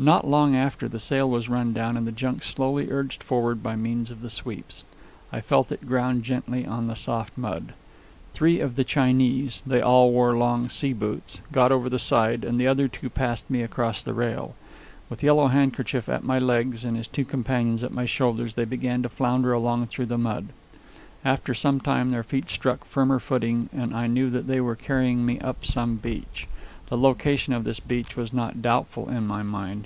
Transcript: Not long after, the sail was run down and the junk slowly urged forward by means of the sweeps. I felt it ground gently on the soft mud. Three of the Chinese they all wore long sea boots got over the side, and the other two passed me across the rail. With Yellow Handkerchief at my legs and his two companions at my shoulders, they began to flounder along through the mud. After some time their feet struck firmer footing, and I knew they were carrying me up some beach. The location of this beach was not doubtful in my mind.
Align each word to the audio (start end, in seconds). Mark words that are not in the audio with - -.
Not 0.00 0.28
long 0.28 0.54
after, 0.54 0.86
the 0.86 1.00
sail 1.00 1.28
was 1.28 1.48
run 1.48 1.72
down 1.72 1.96
and 1.96 2.06
the 2.06 2.12
junk 2.12 2.44
slowly 2.44 2.88
urged 2.88 3.20
forward 3.20 3.64
by 3.64 3.74
means 3.74 4.12
of 4.12 4.20
the 4.22 4.30
sweeps. 4.30 4.84
I 5.32 5.40
felt 5.40 5.72
it 5.72 5.88
ground 5.88 6.22
gently 6.22 6.64
on 6.64 6.86
the 6.86 6.94
soft 6.94 7.36
mud. 7.36 7.72
Three 8.32 8.60
of 8.60 8.76
the 8.76 8.84
Chinese 8.84 9.60
they 9.66 9.80
all 9.82 10.12
wore 10.12 10.38
long 10.38 10.68
sea 10.68 10.92
boots 10.92 11.40
got 11.50 11.72
over 11.72 11.88
the 11.88 11.98
side, 11.98 12.44
and 12.44 12.60
the 12.60 12.66
other 12.68 12.86
two 12.86 13.10
passed 13.10 13.50
me 13.50 13.60
across 13.60 14.00
the 14.00 14.14
rail. 14.14 14.54
With 15.10 15.24
Yellow 15.24 15.48
Handkerchief 15.48 16.08
at 16.08 16.22
my 16.22 16.38
legs 16.38 16.84
and 16.84 16.96
his 16.96 17.08
two 17.08 17.24
companions 17.24 17.82
at 17.82 17.90
my 17.90 18.04
shoulders, 18.06 18.54
they 18.54 18.64
began 18.64 19.02
to 19.02 19.08
flounder 19.08 19.52
along 19.52 19.88
through 19.88 20.06
the 20.06 20.16
mud. 20.16 20.50
After 21.24 21.54
some 21.54 21.80
time 21.80 22.12
their 22.12 22.22
feet 22.22 22.48
struck 22.48 22.84
firmer 22.84 23.18
footing, 23.18 23.68
and 23.76 23.92
I 23.92 24.06
knew 24.06 24.30
they 24.30 24.60
were 24.60 24.76
carrying 24.76 25.26
me 25.26 25.40
up 25.40 25.64
some 25.64 25.96
beach. 25.96 26.46
The 26.86 26.96
location 26.96 27.52
of 27.52 27.64
this 27.64 27.80
beach 27.80 28.14
was 28.16 28.32
not 28.32 28.62
doubtful 28.62 29.08
in 29.10 29.26
my 29.26 29.42
mind. 29.42 29.76